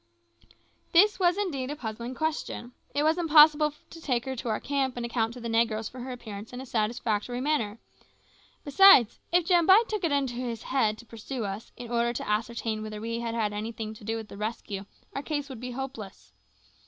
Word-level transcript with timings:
This 0.93 1.19
was 1.19 1.37
indeed 1.37 1.69
a 1.69 1.75
puzzling 1.75 2.15
question. 2.15 2.71
It 2.95 3.03
was 3.03 3.19
impossible 3.19 3.75
to 3.91 4.01
take 4.01 4.25
her 4.25 4.35
to 4.37 4.49
our 4.49 4.59
camp 4.59 4.97
and 4.97 5.05
account 5.05 5.35
to 5.35 5.39
the 5.39 5.47
negroes 5.47 5.87
for 5.89 5.99
her 5.99 6.11
appearance 6.11 6.51
in 6.51 6.59
a 6.59 6.65
satisfactory 6.65 7.39
manner; 7.39 7.77
besides, 8.65 9.19
if 9.31 9.45
Jambai 9.47 9.83
took 9.87 10.03
it 10.03 10.11
into 10.11 10.33
his 10.33 10.63
head 10.63 10.97
to 10.97 11.05
pursue 11.05 11.45
us, 11.45 11.71
in 11.77 11.91
order 11.91 12.13
to 12.13 12.27
ascertain 12.27 12.81
whether 12.81 12.99
we 12.99 13.19
had 13.19 13.35
had 13.35 13.53
anything 13.53 13.93
to 13.93 14.03
do 14.03 14.17
with 14.17 14.27
the 14.29 14.37
rescue, 14.37 14.87
our 15.15 15.21
case 15.21 15.49
would 15.49 15.59
be 15.59 15.69
hopeless. 15.69 16.33